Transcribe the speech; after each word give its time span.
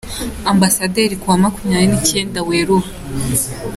Ambasaderi 0.51 1.15
ku 1.21 1.25
wa 1.31 1.37
makumyabiri 1.43 1.89
n’icyenda 1.91 2.39
Werurwe. 2.47 2.89